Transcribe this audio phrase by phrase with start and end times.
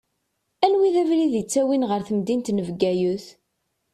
[0.65, 3.25] Anwa i d abrid ittawin ɣer temdint n Bgayet?